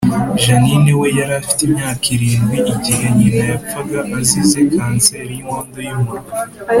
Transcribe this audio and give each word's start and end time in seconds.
Jeannie 0.41 0.93
we 0.99 1.07
yari 1.19 1.33
afite 1.41 1.61
imyaka 1.67 2.05
irindwi 2.15 2.57
igihe 2.73 3.05
nyina 3.17 3.41
yapfaga 3.51 3.99
azize 4.17 4.59
kanseri 4.73 5.23
y’inkondo 5.35 5.77
y’umura 5.89 6.25